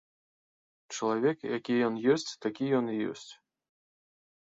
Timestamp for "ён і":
2.81-3.01